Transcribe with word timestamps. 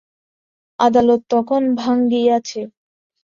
আদালত 0.79 1.21
তখন 1.29 1.61
ভাঙিয়াছে। 1.75 2.61